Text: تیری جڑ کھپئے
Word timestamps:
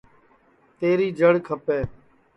تیری 0.79 1.07
جڑ 1.17 1.33
کھپئے 1.47 1.79